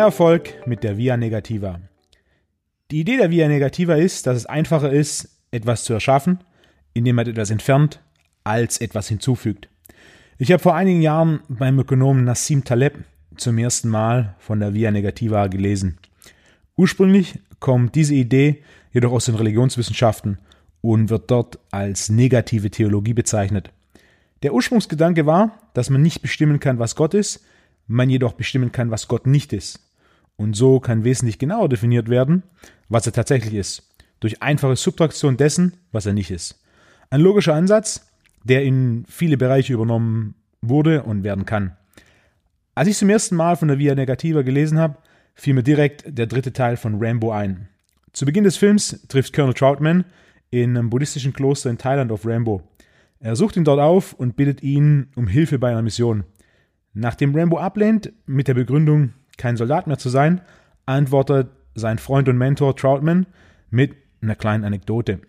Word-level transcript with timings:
Mehr 0.00 0.06
Erfolg 0.06 0.66
mit 0.66 0.82
der 0.82 0.96
Via 0.96 1.18
Negativa. 1.18 1.78
Die 2.90 3.00
Idee 3.00 3.18
der 3.18 3.30
Via 3.30 3.48
Negativa 3.48 3.96
ist, 3.96 4.26
dass 4.26 4.34
es 4.34 4.46
einfacher 4.46 4.90
ist, 4.90 5.28
etwas 5.50 5.84
zu 5.84 5.92
erschaffen, 5.92 6.38
indem 6.94 7.16
man 7.16 7.26
etwas 7.26 7.50
entfernt, 7.50 8.00
als 8.42 8.80
etwas 8.80 9.08
hinzufügt. 9.08 9.68
Ich 10.38 10.50
habe 10.52 10.62
vor 10.62 10.74
einigen 10.74 11.02
Jahren 11.02 11.40
beim 11.50 11.78
Ökonomen 11.78 12.24
Nassim 12.24 12.64
Taleb 12.64 13.04
zum 13.36 13.58
ersten 13.58 13.90
Mal 13.90 14.36
von 14.38 14.58
der 14.58 14.72
Via 14.72 14.90
Negativa 14.90 15.48
gelesen. 15.48 15.98
Ursprünglich 16.78 17.38
kommt 17.58 17.94
diese 17.94 18.14
Idee 18.14 18.62
jedoch 18.94 19.12
aus 19.12 19.26
den 19.26 19.34
Religionswissenschaften 19.34 20.38
und 20.80 21.10
wird 21.10 21.30
dort 21.30 21.58
als 21.72 22.08
negative 22.08 22.70
Theologie 22.70 23.12
bezeichnet. 23.12 23.70
Der 24.44 24.54
Ursprungsgedanke 24.54 25.26
war, 25.26 25.58
dass 25.74 25.90
man 25.90 26.00
nicht 26.00 26.22
bestimmen 26.22 26.58
kann, 26.58 26.78
was 26.78 26.96
Gott 26.96 27.12
ist, 27.12 27.44
man 27.86 28.08
jedoch 28.08 28.32
bestimmen 28.32 28.72
kann, 28.72 28.90
was 28.90 29.06
Gott 29.06 29.26
nicht 29.26 29.52
ist. 29.52 29.89
Und 30.40 30.56
so 30.56 30.80
kann 30.80 31.04
wesentlich 31.04 31.38
genauer 31.38 31.68
definiert 31.68 32.08
werden, 32.08 32.44
was 32.88 33.04
er 33.04 33.12
tatsächlich 33.12 33.52
ist, 33.52 33.82
durch 34.20 34.40
einfache 34.40 34.74
Subtraktion 34.74 35.36
dessen, 35.36 35.74
was 35.92 36.06
er 36.06 36.14
nicht 36.14 36.30
ist. 36.30 36.64
Ein 37.10 37.20
logischer 37.20 37.52
Ansatz, 37.52 38.10
der 38.42 38.62
in 38.62 39.04
viele 39.06 39.36
Bereiche 39.36 39.74
übernommen 39.74 40.34
wurde 40.62 41.02
und 41.02 41.24
werden 41.24 41.44
kann. 41.44 41.76
Als 42.74 42.88
ich 42.88 42.96
zum 42.96 43.10
ersten 43.10 43.36
Mal 43.36 43.56
von 43.56 43.68
der 43.68 43.78
Via 43.78 43.94
Negativa 43.94 44.40
gelesen 44.40 44.78
habe, 44.78 44.96
fiel 45.34 45.52
mir 45.52 45.62
direkt 45.62 46.04
der 46.06 46.26
dritte 46.26 46.54
Teil 46.54 46.78
von 46.78 46.96
Rambo 47.04 47.32
ein. 47.32 47.68
Zu 48.14 48.24
Beginn 48.24 48.44
des 48.44 48.56
Films 48.56 48.98
trifft 49.08 49.34
Colonel 49.34 49.52
Troutman 49.52 50.06
in 50.48 50.74
einem 50.74 50.88
buddhistischen 50.88 51.34
Kloster 51.34 51.68
in 51.68 51.76
Thailand 51.76 52.10
auf 52.12 52.24
Rambo. 52.24 52.62
Er 53.18 53.36
sucht 53.36 53.58
ihn 53.58 53.64
dort 53.64 53.78
auf 53.80 54.14
und 54.14 54.36
bittet 54.36 54.62
ihn 54.62 55.08
um 55.16 55.26
Hilfe 55.26 55.58
bei 55.58 55.68
einer 55.70 55.82
Mission. 55.82 56.24
Nachdem 56.94 57.34
Rambo 57.34 57.58
ablehnt, 57.58 58.10
mit 58.24 58.48
der 58.48 58.54
Begründung, 58.54 59.12
kein 59.40 59.56
Soldat 59.56 59.86
mehr 59.86 59.98
zu 59.98 60.08
sein, 60.08 60.40
antwortet 60.86 61.50
sein 61.74 61.98
Freund 61.98 62.28
und 62.28 62.38
Mentor 62.38 62.76
Troutman 62.76 63.26
mit 63.70 63.96
einer 64.22 64.36
kleinen 64.36 64.64
Anekdote. 64.64 65.20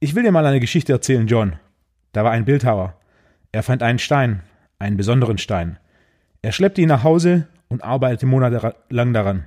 Ich 0.00 0.14
will 0.14 0.22
dir 0.22 0.32
mal 0.32 0.46
eine 0.46 0.60
Geschichte 0.60 0.92
erzählen, 0.92 1.26
John. 1.26 1.56
Da 2.12 2.24
war 2.24 2.30
ein 2.30 2.44
Bildhauer. 2.44 2.94
Er 3.52 3.62
fand 3.62 3.82
einen 3.82 3.98
Stein, 3.98 4.42
einen 4.78 4.96
besonderen 4.96 5.38
Stein. 5.38 5.78
Er 6.42 6.52
schleppte 6.52 6.80
ihn 6.80 6.88
nach 6.88 7.04
Hause 7.04 7.48
und 7.68 7.84
arbeitete 7.84 8.26
monatelang 8.26 9.12
daran, 9.12 9.46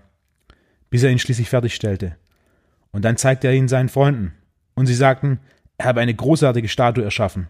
bis 0.89 1.03
er 1.03 1.11
ihn 1.11 1.19
schließlich 1.19 1.49
fertigstellte. 1.49 2.15
Und 2.91 3.03
dann 3.03 3.17
zeigte 3.17 3.47
er 3.47 3.53
ihn 3.53 3.67
seinen 3.67 3.89
Freunden, 3.89 4.33
und 4.75 4.87
sie 4.87 4.93
sagten, 4.95 5.39
er 5.77 5.87
habe 5.87 6.01
eine 6.01 6.13
großartige 6.13 6.67
Statue 6.67 7.03
erschaffen. 7.03 7.47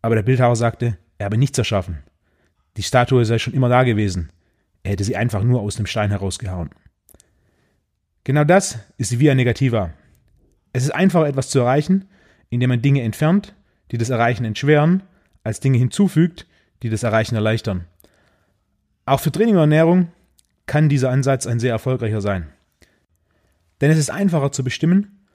Aber 0.00 0.14
der 0.14 0.22
Bildhauer 0.22 0.56
sagte, 0.56 0.98
er 1.18 1.26
habe 1.26 1.38
nichts 1.38 1.58
erschaffen. 1.58 2.02
Die 2.76 2.82
Statue 2.82 3.24
sei 3.24 3.38
schon 3.38 3.54
immer 3.54 3.68
da 3.68 3.84
gewesen. 3.84 4.30
Er 4.82 4.92
hätte 4.92 5.04
sie 5.04 5.16
einfach 5.16 5.42
nur 5.42 5.60
aus 5.60 5.76
dem 5.76 5.86
Stein 5.86 6.10
herausgehauen. 6.10 6.70
Genau 8.24 8.44
das 8.44 8.78
ist 8.98 9.18
Via 9.18 9.34
Negativa. 9.34 9.92
Es 10.72 10.84
ist 10.84 10.90
einfacher, 10.90 11.26
etwas 11.26 11.50
zu 11.50 11.60
erreichen, 11.60 12.06
indem 12.50 12.70
man 12.70 12.82
Dinge 12.82 13.02
entfernt, 13.02 13.54
die 13.90 13.98
das 13.98 14.10
Erreichen 14.10 14.44
entschweren, 14.44 15.02
als 15.44 15.60
Dinge 15.60 15.78
hinzufügt, 15.78 16.46
die 16.82 16.90
das 16.90 17.02
Erreichen 17.02 17.34
erleichtern. 17.34 17.84
Auch 19.04 19.20
für 19.20 19.32
Training 19.32 19.54
und 19.54 19.60
Ernährung 19.60 20.08
kann 20.66 20.88
dieser 20.88 21.10
Ansatz 21.10 21.46
ein 21.46 21.60
sehr 21.60 21.72
erfolgreicher 21.72 22.20
sein. 22.20 22.48
Denn 23.80 23.90
es 23.90 23.98
ist 23.98 24.10
einfacher 24.10 24.52
zu 24.52 24.62
bestimmen, 24.62 25.26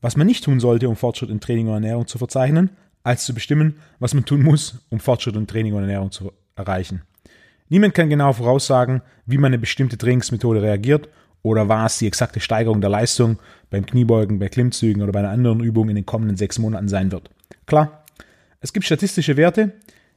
was 0.00 0.16
man 0.16 0.26
nicht 0.26 0.44
tun 0.44 0.60
sollte, 0.60 0.88
um 0.88 0.96
Fortschritt 0.96 1.30
in 1.30 1.40
Training 1.40 1.68
und 1.68 1.74
Ernährung 1.74 2.06
zu 2.06 2.18
verzeichnen, 2.18 2.70
als 3.04 3.24
zu 3.24 3.34
bestimmen, 3.34 3.78
was 4.00 4.14
man 4.14 4.24
tun 4.24 4.42
muss, 4.42 4.84
um 4.90 4.98
Fortschritt 4.98 5.36
in 5.36 5.46
Training 5.46 5.74
und 5.74 5.82
Ernährung 5.82 6.10
zu 6.10 6.32
erreichen. 6.56 7.02
Niemand 7.74 7.92
kann 7.92 8.08
genau 8.08 8.32
voraussagen, 8.32 9.02
wie 9.26 9.36
man 9.36 9.48
eine 9.48 9.58
bestimmte 9.58 9.98
Trainingsmethode 9.98 10.62
reagiert 10.62 11.08
oder 11.42 11.68
was 11.68 11.98
die 11.98 12.06
exakte 12.06 12.38
Steigerung 12.38 12.80
der 12.80 12.88
Leistung 12.88 13.40
beim 13.68 13.84
Kniebeugen, 13.84 14.38
bei 14.38 14.48
Klimmzügen 14.48 15.02
oder 15.02 15.10
bei 15.10 15.18
einer 15.18 15.30
anderen 15.30 15.58
Übung 15.58 15.88
in 15.88 15.96
den 15.96 16.06
kommenden 16.06 16.36
sechs 16.36 16.60
Monaten 16.60 16.86
sein 16.86 17.10
wird. 17.10 17.30
Klar, 17.66 18.04
es 18.60 18.72
gibt 18.72 18.86
statistische 18.86 19.36
Werte, 19.36 19.72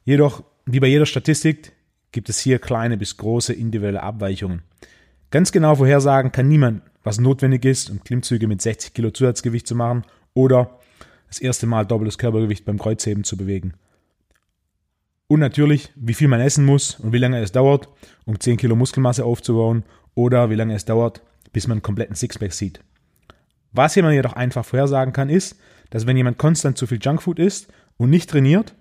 jedoch, 0.05 0.43
wie 0.67 0.79
bei 0.79 0.85
jeder 0.85 1.07
Statistik, 1.07 1.71
gibt 2.11 2.29
es 2.29 2.37
hier 2.37 2.59
kleine 2.59 2.95
bis 2.95 3.17
große 3.17 3.53
individuelle 3.53 4.03
Abweichungen. 4.03 4.61
Ganz 5.31 5.51
genau 5.51 5.73
vorhersagen 5.73 6.31
kann 6.31 6.47
niemand, 6.47 6.83
was 7.03 7.19
notwendig 7.19 7.65
ist, 7.65 7.89
um 7.89 8.03
Klimmzüge 8.03 8.47
mit 8.47 8.61
60 8.61 8.93
Kilo 8.93 9.09
Zusatzgewicht 9.09 9.65
zu 9.65 9.73
machen 9.73 10.03
oder 10.35 10.77
das 11.27 11.39
erste 11.39 11.65
Mal 11.65 11.87
doppeltes 11.87 12.19
Körpergewicht 12.19 12.65
beim 12.65 12.77
Kreuzheben 12.77 13.23
zu 13.23 13.35
bewegen. 13.35 13.73
Und 15.27 15.41
natürlich, 15.41 15.91
wie 15.95 16.13
viel 16.13 16.29
man 16.29 16.39
essen 16.39 16.65
muss 16.65 16.99
und 16.99 17.11
wie 17.11 17.17
lange 17.17 17.41
es 17.41 17.51
dauert, 17.51 17.89
um 18.25 18.39
10 18.39 18.57
Kilo 18.57 18.75
Muskelmasse 18.75 19.25
aufzubauen 19.25 19.83
oder 20.15 20.49
wie 20.49 20.55
lange 20.55 20.73
es 20.73 20.85
dauert, 20.85 21.21
bis 21.51 21.67
man 21.67 21.77
einen 21.77 21.81
kompletten 21.81 22.15
Sixpack 22.15 22.53
sieht. 22.53 22.79
Was 23.73 23.95
jemand 23.95 24.15
jedoch 24.15 24.33
einfach 24.33 24.65
vorhersagen 24.65 25.13
kann, 25.13 25.29
ist, 25.29 25.59
dass 25.89 26.07
wenn 26.07 26.17
jemand 26.17 26.37
konstant 26.37 26.77
zu 26.77 26.87
viel 26.87 26.99
Junkfood 27.01 27.39
isst 27.39 27.67
und 27.97 28.09
nicht 28.09 28.29
trainiert, 28.29 28.73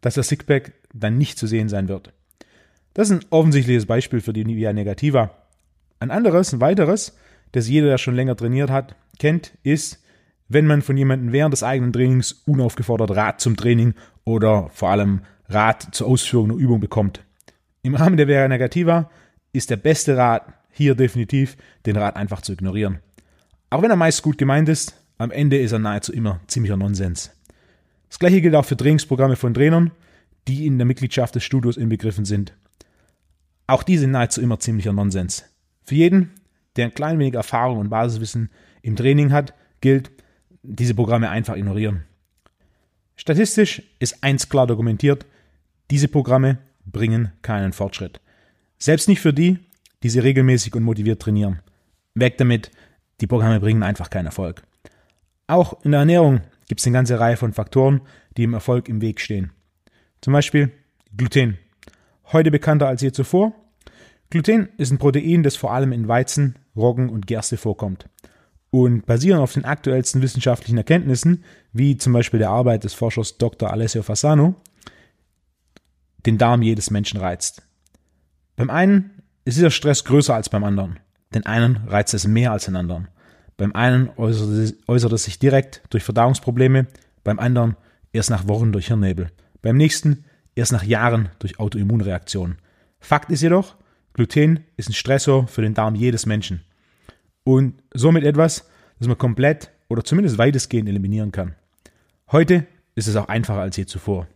dass 0.00 0.14
der 0.14 0.22
Sixpack 0.22 0.72
dann 0.92 1.18
nicht 1.18 1.38
zu 1.38 1.46
sehen 1.46 1.68
sein 1.68 1.88
wird. 1.88 2.12
Das 2.94 3.10
ist 3.10 3.16
ein 3.16 3.26
offensichtliches 3.30 3.86
Beispiel 3.86 4.20
für 4.20 4.32
die 4.32 4.46
Via 4.46 4.72
Negativa. 4.72 5.30
Ein 6.00 6.10
anderes, 6.10 6.52
ein 6.52 6.60
weiteres, 6.60 7.16
das 7.52 7.68
jeder, 7.68 7.88
der 7.88 7.98
schon 7.98 8.14
länger 8.14 8.36
trainiert 8.36 8.70
hat, 8.70 8.94
kennt, 9.18 9.52
ist, 9.62 10.02
wenn 10.48 10.66
man 10.66 10.82
von 10.82 10.96
jemandem 10.96 11.32
während 11.32 11.52
des 11.52 11.62
eigenen 11.62 11.92
Trainings 11.92 12.42
unaufgefordert 12.46 13.10
Rat 13.12 13.40
zum 13.40 13.56
Training 13.56 13.94
oder 14.24 14.68
vor 14.70 14.90
allem 14.90 15.22
Rat 15.48 15.88
zur 15.92 16.06
Ausführung 16.06 16.50
einer 16.50 16.60
Übung 16.60 16.80
bekommt. 16.80 17.24
Im 17.82 17.94
Rahmen 17.94 18.16
der 18.16 18.26
Vera 18.26 18.48
Negativa 18.48 19.10
ist 19.52 19.70
der 19.70 19.76
beste 19.76 20.16
Rat 20.16 20.52
hier 20.70 20.94
definitiv, 20.94 21.56
den 21.86 21.96
Rat 21.96 22.16
einfach 22.16 22.42
zu 22.42 22.52
ignorieren. 22.52 23.00
Auch 23.70 23.82
wenn 23.82 23.90
er 23.90 23.96
meist 23.96 24.22
gut 24.22 24.38
gemeint 24.38 24.68
ist, 24.68 24.94
am 25.16 25.30
Ende 25.30 25.58
ist 25.58 25.72
er 25.72 25.78
nahezu 25.78 26.12
immer 26.12 26.40
ziemlicher 26.46 26.76
Nonsens. 26.76 27.30
Das 28.08 28.18
gleiche 28.18 28.40
gilt 28.40 28.54
auch 28.54 28.64
für 28.64 28.76
Trainingsprogramme 28.76 29.36
von 29.36 29.54
Trainern, 29.54 29.90
die 30.46 30.66
in 30.66 30.78
der 30.78 30.86
Mitgliedschaft 30.86 31.34
des 31.34 31.44
Studios 31.44 31.76
inbegriffen 31.76 32.24
sind. 32.24 32.54
Auch 33.66 33.82
die 33.82 33.98
sind 33.98 34.12
nahezu 34.12 34.40
immer 34.40 34.60
ziemlicher 34.60 34.92
Nonsens. 34.92 35.44
Für 35.84 35.94
jeden, 35.94 36.30
der 36.76 36.86
ein 36.86 36.94
klein 36.94 37.18
wenig 37.18 37.34
Erfahrung 37.34 37.78
und 37.78 37.90
Basiswissen 37.90 38.50
im 38.82 38.96
Training 38.96 39.32
hat, 39.32 39.52
gilt, 39.80 40.10
diese 40.62 40.94
Programme 40.94 41.30
einfach 41.30 41.56
ignorieren. 41.56 42.04
Statistisch 43.16 43.82
ist 43.98 44.22
eins 44.22 44.48
klar 44.48 44.66
dokumentiert, 44.66 45.26
diese 45.90 46.08
Programme 46.08 46.58
bringen 46.84 47.32
keinen 47.42 47.72
Fortschritt. 47.72 48.20
Selbst 48.78 49.08
nicht 49.08 49.20
für 49.20 49.32
die, 49.32 49.58
die 50.02 50.10
sie 50.10 50.20
regelmäßig 50.20 50.74
und 50.74 50.84
motiviert 50.84 51.20
trainieren. 51.20 51.60
Weg 52.14 52.38
damit, 52.38 52.70
die 53.20 53.26
Programme 53.26 53.60
bringen 53.60 53.82
einfach 53.82 54.10
keinen 54.10 54.26
Erfolg. 54.26 54.62
Auch 55.46 55.82
in 55.84 55.92
der 55.92 56.00
Ernährung 56.00 56.42
gibt 56.68 56.80
es 56.80 56.86
eine 56.86 56.94
ganze 56.94 57.18
Reihe 57.18 57.36
von 57.36 57.52
Faktoren, 57.52 58.02
die 58.36 58.44
im 58.44 58.54
Erfolg 58.54 58.88
im 58.88 59.00
Weg 59.00 59.20
stehen. 59.20 59.50
Zum 60.20 60.32
Beispiel 60.32 60.70
Gluten. 61.16 61.58
Heute 62.32 62.50
bekannter 62.50 62.86
als 62.86 63.00
je 63.00 63.12
zuvor 63.12 63.54
Gluten 64.30 64.68
ist 64.76 64.90
ein 64.90 64.98
Protein, 64.98 65.42
das 65.42 65.56
vor 65.56 65.72
allem 65.72 65.92
in 65.92 66.06
Weizen, 66.06 66.56
Roggen 66.76 67.08
und 67.08 67.26
Gerste 67.26 67.56
vorkommt. 67.56 68.06
Und 68.70 69.06
basierend 69.06 69.42
auf 69.42 69.54
den 69.54 69.64
aktuellsten 69.64 70.20
wissenschaftlichen 70.20 70.76
Erkenntnissen, 70.76 71.44
wie 71.72 71.96
zum 71.96 72.12
Beispiel 72.12 72.38
der 72.38 72.50
Arbeit 72.50 72.84
des 72.84 72.92
Forschers 72.92 73.38
Dr. 73.38 73.70
Alessio 73.70 74.02
Fasano, 74.02 74.54
den 76.26 76.38
Darm 76.38 76.62
jedes 76.62 76.90
Menschen 76.90 77.20
reizt. 77.20 77.62
Beim 78.56 78.70
einen 78.70 79.22
ist 79.44 79.56
dieser 79.56 79.70
Stress 79.70 80.04
größer 80.04 80.34
als 80.34 80.48
beim 80.48 80.64
anderen. 80.64 80.98
Den 81.34 81.46
einen 81.46 81.76
reizt 81.88 82.14
es 82.14 82.26
mehr 82.26 82.52
als 82.52 82.64
den 82.64 82.76
anderen. 82.76 83.08
Beim 83.56 83.72
einen 83.74 84.10
äußert 84.16 85.12
es 85.12 85.24
sich 85.24 85.38
direkt 85.38 85.82
durch 85.90 86.04
Verdauungsprobleme, 86.04 86.86
beim 87.24 87.38
anderen 87.38 87.76
erst 88.12 88.30
nach 88.30 88.48
Wochen 88.48 88.72
durch 88.72 88.86
Hirnnebel, 88.86 89.30
beim 89.62 89.76
nächsten 89.76 90.24
erst 90.54 90.72
nach 90.72 90.84
Jahren 90.84 91.28
durch 91.38 91.58
Autoimmunreaktionen. 91.58 92.58
Fakt 93.00 93.30
ist 93.30 93.42
jedoch, 93.42 93.76
Gluten 94.12 94.64
ist 94.76 94.88
ein 94.88 94.94
Stressor 94.94 95.46
für 95.46 95.62
den 95.62 95.74
Darm 95.74 95.94
jedes 95.94 96.26
Menschen. 96.26 96.62
Und 97.44 97.82
somit 97.94 98.24
etwas, 98.24 98.68
das 98.98 99.08
man 99.08 99.18
komplett 99.18 99.70
oder 99.88 100.04
zumindest 100.04 100.38
weitestgehend 100.38 100.88
eliminieren 100.88 101.32
kann. 101.32 101.54
Heute 102.30 102.66
ist 102.94 103.06
es 103.06 103.16
auch 103.16 103.28
einfacher 103.28 103.60
als 103.60 103.76
je 103.76 103.86
zuvor. 103.86 104.26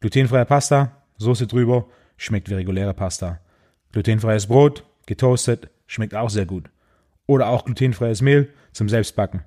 Glutenfreie 0.00 0.44
Pasta, 0.44 0.99
Soße 1.20 1.46
drüber, 1.46 1.86
schmeckt 2.16 2.50
wie 2.50 2.54
reguläre 2.54 2.94
Pasta. 2.94 3.38
Glutenfreies 3.92 4.48
Brot, 4.48 4.84
getoastet, 5.06 5.70
schmeckt 5.86 6.14
auch 6.14 6.30
sehr 6.30 6.46
gut. 6.46 6.68
Oder 7.26 7.48
auch 7.48 7.64
glutenfreies 7.64 8.20
Mehl 8.20 8.48
zum 8.72 8.88
Selbstbacken. 8.88 9.42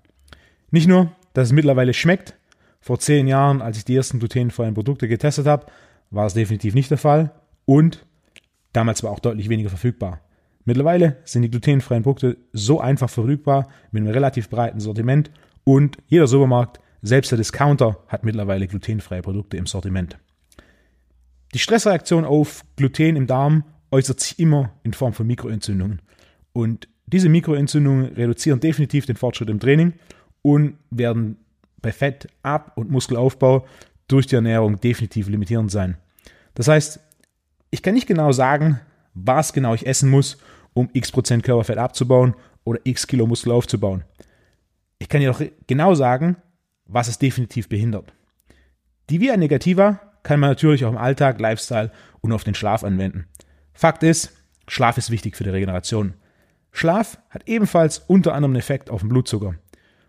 Nicht 0.72 0.88
nur, 0.88 1.12
dass 1.34 1.50
es 1.50 1.54
mittlerweile 1.54 1.94
schmeckt. 1.94 2.36
Vor 2.80 3.00
zehn 3.00 3.28
Jahren, 3.28 3.62
als 3.62 3.78
ich 3.78 3.86
die 3.86 3.96
ersten 3.96 4.20
glutenfreien 4.20 4.74
Produkte 4.74 5.10
getestet 5.10 5.48
habe, 5.48 5.66
war 6.12 6.26
es 6.26 6.34
definitiv 6.34 6.74
nicht 6.74 6.92
der 6.92 6.98
Fall. 6.98 7.32
Und 7.66 8.06
Damals 8.74 9.04
war 9.04 9.12
auch 9.12 9.20
deutlich 9.20 9.50
weniger 9.50 9.70
verfügbar. 9.70 10.20
Mittlerweile 10.66 11.18
sind 11.24 11.44
die 11.44 11.52
glutenfreien 11.52 12.04
Produkte 12.04 12.38
so 12.52 12.80
einfach 12.82 13.10
verfügbar 13.10 13.70
mit 13.92 14.02
einem 14.02 14.12
relativ 14.12 14.50
breiten 14.50 14.80
Sortiment 14.80 15.32
und 15.64 15.98
jeder 16.08 16.28
Supermarkt, 16.28 16.80
selbst 17.02 17.32
der 17.32 17.38
Discounter, 17.38 18.00
hat 18.08 18.24
mittlerweile 18.24 18.68
glutenfreie 18.68 19.22
Produkte 19.22 19.58
im 19.58 19.68
Sortiment. 19.68 20.18
Die 21.54 21.60
Stressreaktion 21.60 22.26
auf 22.26 22.64
Gluten 22.76 23.16
im 23.16 23.28
Darm 23.28 23.64
äußert 23.92 24.20
sich 24.20 24.40
immer 24.40 24.72
in 24.84 24.94
Form 24.94 25.14
von 25.14 25.28
Mikroentzündungen. 25.28 26.02
Und 26.52 26.88
diese 27.06 27.30
Mikroentzündungen 27.30 28.14
reduzieren 28.14 28.60
definitiv 28.60 29.06
den 29.06 29.16
Fortschritt 29.16 29.50
im 29.50 29.60
Training 29.60 29.94
und 30.42 30.78
werden 30.90 31.38
bei 31.82 31.92
Fettab- 31.92 32.72
und 32.76 32.90
Muskelaufbau 32.90 33.68
durch 34.08 34.26
die 34.26 34.36
Ernährung 34.36 34.80
definitiv 34.80 35.28
limitierend 35.28 35.70
sein. 35.70 35.98
Das 36.56 36.68
heißt, 36.68 37.00
ich 37.70 37.84
kann 37.84 37.94
nicht 37.94 38.08
genau 38.08 38.32
sagen, 38.32 38.80
was 39.14 39.54
genau 39.54 39.76
ich 39.76 39.86
essen 39.86 40.10
muss, 40.10 40.38
um 40.74 40.90
x 40.94 41.12
Prozent 41.12 41.44
Körperfett 41.44 41.78
abzubauen 41.78 42.36
oder 42.64 42.80
x 42.84 43.06
Kilo 43.06 43.28
Muskel 43.28 43.52
aufzubauen. 43.52 44.04
Ich 44.98 45.08
kann 45.10 45.22
jedoch 45.22 45.42
genau 45.68 45.94
sagen, 45.94 46.38
was 46.86 47.08
es 47.08 47.20
definitiv 47.20 47.70
behindert. 47.70 48.12
Die 49.10 49.20
Via 49.20 49.38
Negativa 49.38 50.00
kann 50.24 50.40
man 50.40 50.50
natürlich 50.50 50.86
auch 50.86 50.92
im 50.92 50.98
Alltag, 50.98 51.40
Lifestyle 51.40 51.92
und 52.22 52.32
auf 52.32 52.44
den 52.44 52.56
Schlaf 52.56 52.84
anwenden. 52.84 53.28
Fakt 53.74 54.04
ist, 54.04 54.32
Schlaf 54.68 54.98
ist 54.98 55.12
wichtig 55.12 55.36
für 55.36 55.44
die 55.44 55.50
Regeneration. 55.50 56.14
Schlaf 56.72 57.18
hat 57.30 57.48
ebenfalls 57.48 58.00
unter 58.00 58.34
anderem 58.34 58.52
einen 58.52 58.60
Effekt 58.60 58.90
auf 58.90 59.02
den 59.02 59.10
Blutzucker. 59.10 59.56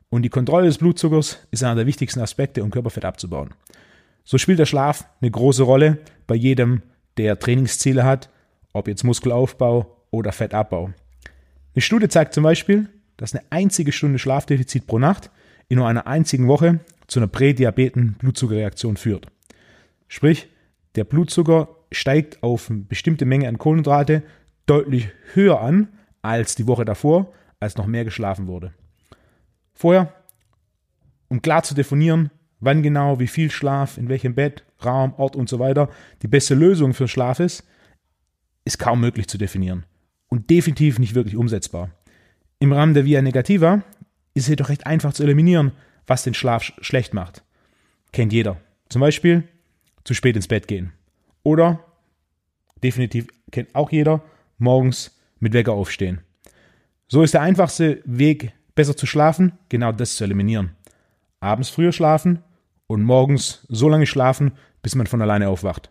Und 0.08 0.22
die 0.22 0.31
Kontrolle 0.31 0.66
des 0.66 0.78
Blutzuckers 0.78 1.38
ist 1.50 1.64
einer 1.64 1.75
der 1.75 1.87
wichtigsten 1.87 2.20
Aspekte, 2.20 2.62
um 2.62 2.70
Körperfett 2.70 3.05
abzubauen. 3.05 3.50
So 4.22 4.38
spielt 4.38 4.58
der 4.58 4.66
Schlaf 4.66 5.05
eine 5.20 5.31
große 5.31 5.64
Rolle 5.64 5.99
bei 6.26 6.34
jedem, 6.34 6.82
der 7.17 7.38
Trainingsziele 7.38 8.05
hat, 8.05 8.31
ob 8.72 8.88
jetzt 8.88 9.05
Muskelaufbau 9.05 10.05
oder 10.10 10.32
Fettabbau. 10.32 10.90
Eine 11.75 11.82
Studie 11.82 12.08
zeigt 12.08 12.34
zum 12.34 12.44
Beispiel, 12.44 12.88
dass 13.17 13.34
eine 13.34 13.44
einzige 13.50 13.93
Stunde 13.93 14.19
Schlafdefizit 14.19 14.87
pro 14.87 14.99
Nacht 14.99 15.31
in 15.69 15.78
nur 15.78 15.88
einer 15.88 16.06
einzigen 16.06 16.49
Woche 16.49 16.81
zu 17.06 17.20
einer 17.20 17.28
Prädiabeten-Blutzuckerreaktion 17.28 18.96
führt. 18.96 19.26
Sprich, 20.08 20.48
der 20.94 21.04
Blutzucker 21.04 21.68
steigt 21.92 22.42
auf 22.42 22.70
eine 22.70 22.80
bestimmte 22.80 23.24
Menge 23.24 23.48
an 23.48 23.58
Kohlenhydrate 23.58 24.22
deutlich 24.66 25.08
höher 25.32 25.60
an 25.60 25.88
als 26.22 26.54
die 26.54 26.66
Woche 26.66 26.84
davor, 26.84 27.32
als 27.60 27.76
noch 27.76 27.86
mehr 27.86 28.04
geschlafen 28.04 28.46
wurde. 28.46 28.72
Vorher, 29.72 30.12
um 31.28 31.42
klar 31.42 31.62
zu 31.62 31.74
definieren, 31.74 32.30
wann 32.60 32.82
genau, 32.82 33.20
wie 33.20 33.26
viel 33.26 33.50
Schlaf, 33.50 33.98
in 33.98 34.08
welchem 34.08 34.34
Bett, 34.34 34.64
Raum, 34.84 35.14
Ort 35.16 35.36
und 35.36 35.48
so 35.48 35.58
weiter 35.58 35.88
die 36.22 36.28
beste 36.28 36.54
Lösung 36.54 36.94
für 36.94 37.08
Schlaf 37.08 37.40
ist, 37.40 37.64
ist 38.64 38.78
kaum 38.78 39.00
möglich 39.00 39.28
zu 39.28 39.38
definieren 39.38 39.84
und 40.28 40.50
definitiv 40.50 40.98
nicht 40.98 41.14
wirklich 41.14 41.36
umsetzbar. 41.36 41.90
Im 42.58 42.72
Rahmen 42.72 42.94
der 42.94 43.04
Via 43.04 43.20
Negativa 43.20 43.82
ist 44.32 44.44
es 44.44 44.48
jedoch 44.48 44.68
recht 44.68 44.86
einfach 44.86 45.12
zu 45.12 45.22
eliminieren, 45.22 45.72
was 46.06 46.22
den 46.22 46.34
Schlaf 46.34 46.62
sch 46.62 46.74
schlecht 46.80 47.14
macht. 47.14 47.44
Kennt 48.12 48.32
jeder. 48.32 48.58
Zum 48.88 49.00
Beispiel 49.00 49.44
zu 50.04 50.14
spät 50.14 50.36
ins 50.36 50.48
Bett 50.48 50.68
gehen. 50.68 50.92
Oder, 51.42 51.80
definitiv 52.82 53.26
kennt 53.50 53.74
auch 53.74 53.90
jeder, 53.90 54.22
morgens 54.58 55.18
mit 55.40 55.52
Wecker 55.52 55.72
aufstehen. 55.72 56.20
So 57.08 57.22
ist 57.22 57.34
der 57.34 57.42
einfachste 57.42 58.02
Weg 58.04 58.52
besser 58.74 58.96
zu 58.96 59.06
schlafen, 59.06 59.52
genau 59.68 59.92
das 59.92 60.16
zu 60.16 60.24
eliminieren. 60.24 60.72
Abends 61.40 61.68
früher 61.68 61.92
schlafen 61.92 62.42
und 62.86 63.02
morgens 63.02 63.66
so 63.68 63.88
lange 63.88 64.06
schlafen, 64.06 64.52
bis 64.82 64.94
man 64.94 65.06
von 65.06 65.22
alleine 65.22 65.48
aufwacht. 65.48 65.90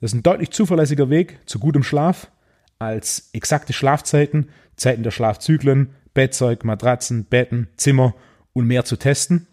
Das 0.00 0.10
ist 0.10 0.14
ein 0.14 0.22
deutlich 0.22 0.50
zuverlässiger 0.50 1.10
Weg 1.10 1.38
zu 1.46 1.58
gutem 1.58 1.82
Schlaf 1.82 2.30
als 2.78 3.30
exakte 3.32 3.72
Schlafzeiten, 3.72 4.48
Zeiten 4.76 5.04
der 5.04 5.12
Schlafzyklen, 5.12 5.94
Bettzeug, 6.14 6.64
Matratzen, 6.64 7.24
Betten, 7.24 7.68
Zimmer 7.76 8.14
und 8.52 8.66
mehr 8.66 8.84
zu 8.84 8.96
testen 8.96 9.46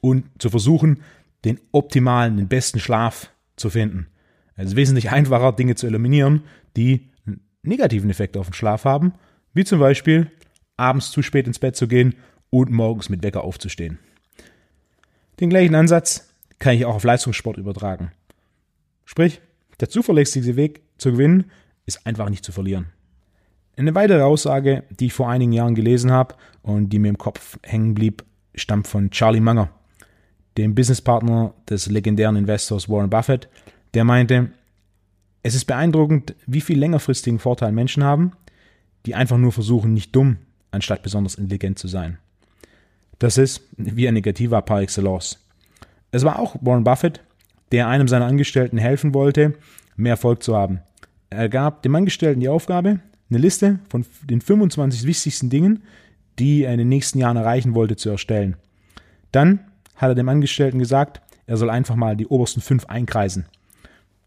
und 0.00 0.26
zu 0.38 0.50
versuchen, 0.50 1.02
den 1.44 1.60
optimalen, 1.72 2.36
den 2.36 2.48
besten 2.48 2.80
Schlaf 2.80 3.30
zu 3.56 3.70
finden. 3.70 4.08
Es 4.56 4.70
ist 4.70 4.76
wesentlich 4.76 5.10
einfacher, 5.10 5.52
Dinge 5.52 5.76
zu 5.76 5.86
eliminieren, 5.86 6.42
die 6.76 7.08
einen 7.26 7.40
negativen 7.62 8.10
Effekt 8.10 8.36
auf 8.36 8.48
den 8.48 8.54
Schlaf 8.54 8.84
haben, 8.84 9.12
wie 9.54 9.64
zum 9.64 9.78
Beispiel 9.78 10.30
abends 10.76 11.10
zu 11.10 11.22
spät 11.22 11.46
ins 11.46 11.58
Bett 11.58 11.76
zu 11.76 11.86
gehen 11.86 12.14
und 12.50 12.70
morgens 12.70 13.08
mit 13.08 13.22
Wecker 13.22 13.44
aufzustehen. 13.44 13.98
Den 15.40 15.50
gleichen 15.50 15.74
Ansatz 15.74 16.34
kann 16.58 16.74
ich 16.74 16.84
auch 16.84 16.96
auf 16.96 17.04
Leistungssport 17.04 17.56
übertragen. 17.56 18.10
Sprich, 19.04 19.40
der 19.80 19.88
zuverlässigste 19.88 20.56
Weg 20.56 20.82
zu 20.98 21.12
gewinnen 21.12 21.50
ist 21.86 22.04
einfach 22.06 22.28
nicht 22.28 22.44
zu 22.44 22.52
verlieren. 22.52 22.86
Eine 23.76 23.94
weitere 23.94 24.22
Aussage, 24.22 24.82
die 24.90 25.06
ich 25.06 25.12
vor 25.12 25.30
einigen 25.30 25.52
Jahren 25.52 25.76
gelesen 25.76 26.10
habe 26.10 26.34
und 26.62 26.88
die 26.88 26.98
mir 26.98 27.10
im 27.10 27.18
Kopf 27.18 27.58
hängen 27.62 27.94
blieb, 27.94 28.24
stammt 28.56 28.88
von 28.88 29.10
Charlie 29.10 29.40
Munger, 29.40 29.70
dem 30.58 30.74
Businesspartner 30.74 31.54
des 31.70 31.86
legendären 31.86 32.36
Investors 32.36 32.88
Warren 32.88 33.08
Buffett, 33.08 33.48
der 33.94 34.04
meinte, 34.04 34.50
es 35.42 35.54
ist 35.54 35.64
beeindruckend, 35.64 36.34
wie 36.46 36.60
viel 36.60 36.78
längerfristigen 36.78 37.38
Vorteil 37.38 37.72
Menschen 37.72 38.04
haben, 38.04 38.32
die 39.06 39.14
einfach 39.14 39.38
nur 39.38 39.52
versuchen, 39.52 39.94
nicht 39.94 40.14
dumm, 40.14 40.36
anstatt 40.72 41.02
besonders 41.02 41.36
intelligent 41.36 41.78
zu 41.78 41.88
sein. 41.88 42.18
Das 43.20 43.38
ist 43.38 43.62
wie 43.76 44.08
ein 44.08 44.14
Negativer 44.14 44.60
par 44.62 44.82
excellence. 44.82 45.38
Es 46.10 46.24
war 46.24 46.38
auch 46.38 46.56
Warren 46.60 46.84
Buffett, 46.84 47.20
der 47.72 47.88
einem 47.88 48.08
seiner 48.08 48.26
Angestellten 48.26 48.78
helfen 48.78 49.14
wollte, 49.14 49.54
mehr 49.96 50.12
Erfolg 50.12 50.42
zu 50.42 50.56
haben. 50.56 50.80
Er 51.30 51.48
gab 51.48 51.82
dem 51.82 51.94
Angestellten 51.94 52.40
die 52.40 52.48
Aufgabe, 52.48 53.00
eine 53.30 53.38
Liste 53.38 53.78
von 53.88 54.04
den 54.28 54.40
25 54.40 55.04
wichtigsten 55.04 55.50
Dingen, 55.50 55.82
die 56.38 56.64
er 56.64 56.72
in 56.72 56.78
den 56.78 56.88
nächsten 56.88 57.18
Jahren 57.18 57.36
erreichen 57.36 57.74
wollte, 57.74 57.96
zu 57.96 58.08
erstellen. 58.10 58.56
Dann 59.32 59.60
hat 59.98 60.08
er 60.08 60.14
dem 60.14 60.28
Angestellten 60.28 60.78
gesagt, 60.78 61.20
er 61.46 61.56
soll 61.56 61.70
einfach 61.70 61.96
mal 61.96 62.16
die 62.16 62.26
obersten 62.26 62.60
fünf 62.60 62.86
einkreisen. 62.86 63.46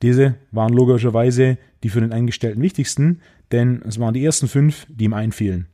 Diese 0.02 0.36
waren 0.52 0.74
logischerweise 0.74 1.58
die 1.84 1.90
für 1.90 2.02
den 2.02 2.14
Angestellten 2.14 2.62
wichtigsten, 2.62 3.22
denn 3.52 3.82
es 3.88 4.00
waren 4.00 4.14
die 4.14 4.24
ersten 4.24 4.48
fünf, 4.48 4.86
die 4.90 5.06
ihm 5.06 5.14
einfielen. 5.14 5.68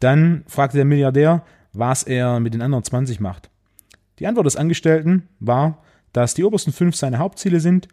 Dann 0.00 0.44
fragte 0.46 0.76
der 0.76 0.84
Milliardär, 0.84 1.44
was 1.72 2.02
er 2.02 2.40
mit 2.40 2.54
den 2.54 2.62
anderen 2.62 2.84
20 2.84 3.20
macht. 3.20 3.50
Die 4.18 4.26
Antwort 4.26 4.46
des 4.46 4.56
Angestellten 4.56 5.28
war, 5.40 5.82
dass 6.12 6.34
die 6.34 6.44
obersten 6.44 6.72
fünf 6.72 6.94
seine 6.94 7.18
Hauptziele 7.18 7.60
sind 7.60 7.88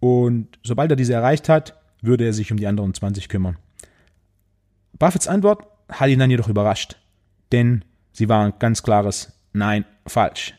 und 0.00 0.58
sobald 0.62 0.90
er 0.90 0.96
diese 0.96 1.14
erreicht 1.14 1.48
hat, 1.48 1.78
würde 2.00 2.24
er 2.24 2.32
sich 2.32 2.50
um 2.50 2.58
die 2.58 2.66
anderen 2.66 2.94
20 2.94 3.28
kümmern. 3.28 3.56
Buffetts 4.98 5.28
Antwort 5.28 5.66
hat 5.90 6.08
ihn 6.08 6.18
dann 6.18 6.30
jedoch 6.30 6.48
überrascht, 6.48 6.96
denn 7.52 7.84
sie 8.12 8.28
war 8.28 8.46
ein 8.46 8.54
ganz 8.58 8.82
klares 8.82 9.32
Nein, 9.52 9.86
falsch. 10.06 10.54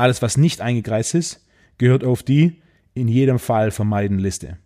Alles, 0.00 0.22
was 0.22 0.38
nicht 0.38 0.62
eingekreist 0.62 1.14
ist, 1.14 1.44
gehört 1.76 2.04
auf 2.04 2.22
die 2.22 2.62
in 2.94 3.06
jedem 3.06 3.38
Fall 3.38 3.70
vermeiden 3.70 4.18
Liste. 4.18 4.56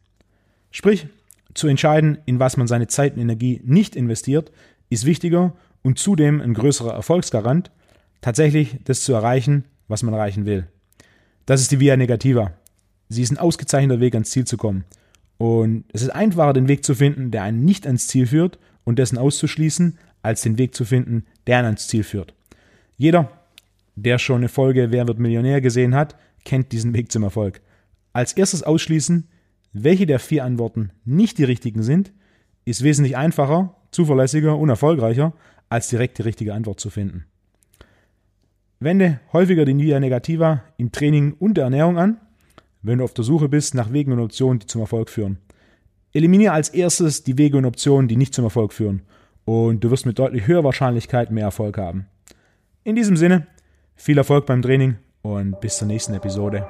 Sprich, 0.70 1.08
zu 1.54 1.66
entscheiden, 1.66 2.18
in 2.24 2.38
was 2.38 2.56
man 2.56 2.68
seine 2.68 2.86
Zeit 2.86 3.14
und 3.14 3.20
Energie 3.20 3.60
nicht 3.64 3.96
investiert, 3.96 4.52
ist 4.90 5.06
wichtiger 5.06 5.52
und 5.82 5.98
zudem 5.98 6.40
ein 6.40 6.54
größerer 6.54 6.94
Erfolgsgarant, 6.94 7.72
tatsächlich 8.20 8.78
das 8.84 9.00
zu 9.00 9.12
erreichen, 9.12 9.64
was 9.88 10.04
man 10.04 10.14
erreichen 10.14 10.46
will. 10.46 10.68
Das 11.46 11.60
ist 11.60 11.72
die 11.72 11.80
Via 11.80 11.96
Negativa. 11.96 12.52
Sie 13.08 13.22
ist 13.22 13.32
ein 13.32 13.38
ausgezeichneter 13.38 13.98
Weg 13.98 14.14
ans 14.14 14.30
Ziel 14.30 14.44
zu 14.44 14.56
kommen. 14.56 14.84
Und 15.36 15.84
es 15.92 16.02
ist 16.02 16.10
einfacher, 16.10 16.52
den 16.52 16.68
Weg 16.68 16.84
zu 16.84 16.94
finden, 16.94 17.32
der 17.32 17.42
einen 17.42 17.64
nicht 17.64 17.88
ans 17.88 18.06
Ziel 18.06 18.28
führt 18.28 18.60
und 18.84 19.00
dessen 19.00 19.18
auszuschließen, 19.18 19.98
als 20.22 20.42
den 20.42 20.58
Weg 20.58 20.76
zu 20.76 20.84
finden, 20.84 21.24
der 21.48 21.58
einen 21.58 21.66
ans 21.66 21.88
Ziel 21.88 22.04
führt. 22.04 22.34
Jeder, 22.96 23.32
der 23.96 24.18
schon 24.18 24.38
eine 24.38 24.48
Folge 24.48 24.90
Wer 24.90 25.06
wird 25.06 25.18
Millionär 25.18 25.60
gesehen 25.60 25.94
hat, 25.94 26.16
kennt 26.44 26.72
diesen 26.72 26.94
Weg 26.94 27.10
zum 27.10 27.22
Erfolg. 27.22 27.60
Als 28.12 28.32
erstes 28.32 28.62
ausschließen, 28.62 29.28
welche 29.72 30.06
der 30.06 30.18
vier 30.18 30.44
Antworten 30.44 30.90
nicht 31.04 31.38
die 31.38 31.44
richtigen 31.44 31.82
sind, 31.82 32.12
ist 32.64 32.82
wesentlich 32.82 33.16
einfacher, 33.16 33.76
zuverlässiger 33.90 34.56
und 34.56 34.68
erfolgreicher, 34.68 35.32
als 35.68 35.88
direkt 35.88 36.18
die 36.18 36.22
richtige 36.22 36.54
Antwort 36.54 36.80
zu 36.80 36.90
finden. 36.90 37.24
Wende 38.80 39.20
häufiger 39.32 39.64
die 39.64 39.76
Via 39.76 39.98
Negativa 39.98 40.62
im 40.76 40.92
Training 40.92 41.32
und 41.32 41.54
der 41.54 41.64
Ernährung 41.64 41.98
an, 41.98 42.18
wenn 42.82 42.98
du 42.98 43.04
auf 43.04 43.14
der 43.14 43.24
Suche 43.24 43.48
bist 43.48 43.74
nach 43.74 43.92
Wegen 43.92 44.12
und 44.12 44.20
Optionen, 44.20 44.58
die 44.58 44.66
zum 44.66 44.82
Erfolg 44.82 45.08
führen. 45.08 45.38
Eliminiere 46.12 46.52
als 46.52 46.68
erstes 46.68 47.24
die 47.24 47.38
Wege 47.38 47.56
und 47.56 47.64
Optionen, 47.64 48.08
die 48.08 48.16
nicht 48.16 48.34
zum 48.34 48.44
Erfolg 48.44 48.72
führen. 48.72 49.02
Und 49.44 49.82
du 49.82 49.90
wirst 49.90 50.06
mit 50.06 50.18
deutlich 50.18 50.46
höherer 50.46 50.64
Wahrscheinlichkeit 50.64 51.30
mehr 51.30 51.44
Erfolg 51.44 51.78
haben. 51.78 52.06
In 52.84 52.94
diesem 52.94 53.16
Sinne, 53.16 53.46
viel 53.96 54.18
Erfolg 54.18 54.46
beim 54.46 54.62
Training 54.62 54.96
und 55.22 55.60
bis 55.60 55.78
zur 55.78 55.88
nächsten 55.88 56.14
Episode. 56.14 56.66